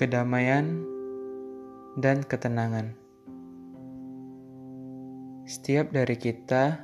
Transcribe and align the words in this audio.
kedamaian, 0.00 0.80
dan 2.00 2.24
ketenangan. 2.24 2.96
Setiap 5.44 5.92
dari 5.92 6.16
kita 6.16 6.80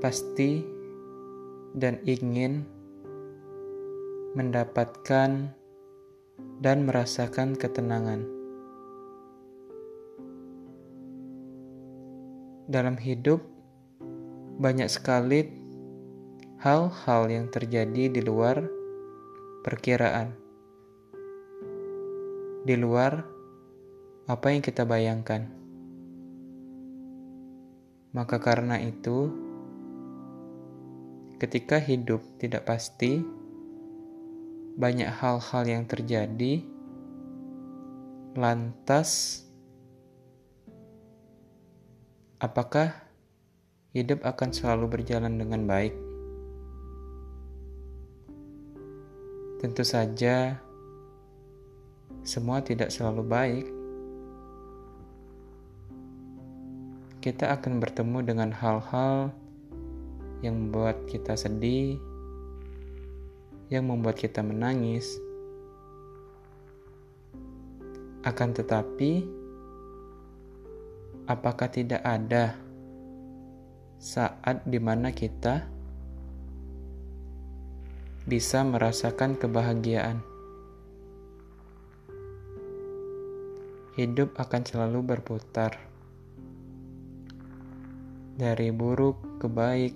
pasti 0.00 0.64
dan 1.76 2.00
ingin 2.08 2.64
mendapatkan 4.32 5.52
dan 6.64 6.78
merasakan 6.88 7.52
ketenangan. 7.52 8.24
Dalam 12.64 12.96
hidup, 12.96 13.44
banyak 14.56 14.88
sekali 14.88 15.52
hal-hal 16.64 17.28
yang 17.28 17.52
terjadi 17.52 18.08
di 18.08 18.24
luar 18.24 18.64
perkiraan 19.68 20.47
di 22.68 22.76
luar 22.76 23.24
apa 24.28 24.52
yang 24.52 24.60
kita 24.60 24.84
bayangkan. 24.84 25.48
Maka 28.12 28.36
karena 28.36 28.76
itu, 28.76 29.32
ketika 31.40 31.80
hidup 31.80 32.20
tidak 32.36 32.68
pasti, 32.68 33.24
banyak 34.76 35.08
hal-hal 35.08 35.64
yang 35.64 35.88
terjadi, 35.88 36.60
lantas 38.36 39.40
apakah 42.36 42.92
hidup 43.96 44.20
akan 44.28 44.52
selalu 44.52 45.00
berjalan 45.00 45.40
dengan 45.40 45.64
baik? 45.64 45.96
Tentu 49.64 49.88
saja, 49.88 50.67
semua 52.28 52.60
tidak 52.60 52.92
selalu 52.92 53.24
baik. 53.24 53.66
Kita 57.24 57.56
akan 57.56 57.80
bertemu 57.80 58.18
dengan 58.20 58.52
hal-hal 58.52 59.32
yang 60.44 60.68
membuat 60.68 61.08
kita 61.08 61.40
sedih, 61.40 61.96
yang 63.72 63.88
membuat 63.88 64.20
kita 64.20 64.44
menangis. 64.44 65.08
Akan 68.28 68.52
tetapi, 68.52 69.24
apakah 71.24 71.72
tidak 71.72 72.04
ada 72.04 72.60
saat 73.96 74.68
di 74.68 74.76
mana 74.76 75.16
kita 75.16 75.64
bisa 78.28 78.60
merasakan 78.68 79.32
kebahagiaan? 79.40 80.37
Hidup 83.98 84.38
akan 84.38 84.62
selalu 84.62 85.02
berputar. 85.02 85.74
Dari 88.38 88.70
buruk 88.70 89.42
ke 89.42 89.50
baik, 89.50 89.94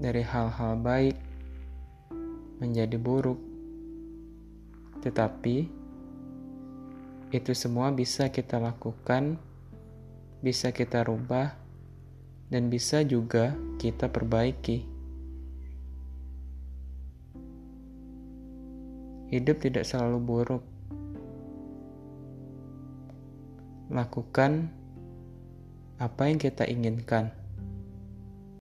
dari 0.00 0.24
hal-hal 0.24 0.80
baik 0.80 1.20
menjadi 2.64 2.96
buruk, 2.96 3.36
tetapi 5.04 5.68
itu 7.28 7.52
semua 7.52 7.92
bisa 7.92 8.32
kita 8.32 8.56
lakukan, 8.56 9.36
bisa 10.40 10.72
kita 10.72 11.04
rubah, 11.04 11.60
dan 12.48 12.72
bisa 12.72 13.04
juga 13.04 13.52
kita 13.76 14.08
perbaiki. 14.08 14.80
Hidup 19.28 19.60
tidak 19.60 19.84
selalu 19.84 20.18
buruk 20.24 20.77
lakukan 23.88 24.68
apa 25.98 26.30
yang 26.30 26.38
kita 26.38 26.68
inginkan. 26.68 27.37